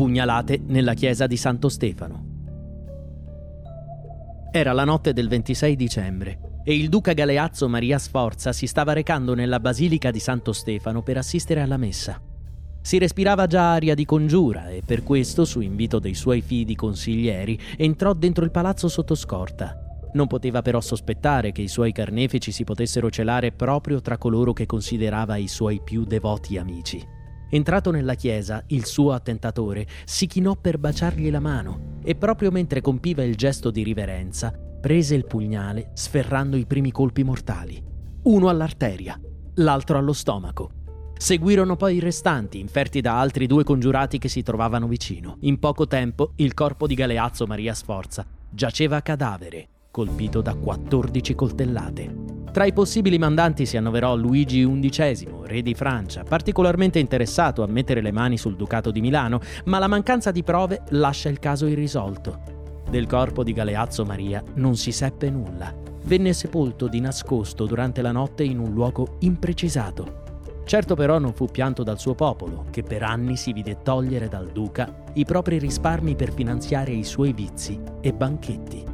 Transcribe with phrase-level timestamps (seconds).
[0.00, 2.24] pugnalate nella chiesa di Santo Stefano.
[4.50, 9.34] Era la notte del 26 dicembre e il duca Galeazzo Maria Sforza si stava recando
[9.34, 12.18] nella basilica di Santo Stefano per assistere alla messa.
[12.80, 17.60] Si respirava già aria di congiura e per questo, su invito dei suoi fidi consiglieri,
[17.76, 20.00] entrò dentro il palazzo sotto scorta.
[20.14, 24.64] Non poteva però sospettare che i suoi carnefici si potessero celare proprio tra coloro che
[24.64, 27.18] considerava i suoi più devoti amici.
[27.50, 32.80] Entrato nella chiesa, il suo attentatore si chinò per baciargli la mano e proprio mentre
[32.80, 37.82] compiva il gesto di riverenza, prese il pugnale sferrando i primi colpi mortali.
[38.22, 39.20] Uno all'arteria,
[39.54, 40.70] l'altro allo stomaco.
[41.18, 45.36] Seguirono poi i restanti, inferti da altri due congiurati che si trovavano vicino.
[45.40, 52.19] In poco tempo il corpo di Galeazzo Maria Sforza giaceva cadavere, colpito da 14 coltellate.
[52.52, 58.00] Tra i possibili mandanti si annoverò Luigi XI, re di Francia, particolarmente interessato a mettere
[58.00, 62.82] le mani sul Ducato di Milano, ma la mancanza di prove lascia il caso irrisolto.
[62.90, 65.72] Del corpo di Galeazzo Maria non si seppe nulla.
[66.06, 70.22] Venne sepolto di nascosto durante la notte in un luogo imprecisato.
[70.64, 74.48] Certo però non fu pianto dal suo popolo, che per anni si vide togliere dal
[74.48, 78.89] duca i propri risparmi per finanziare i suoi vizi e banchetti.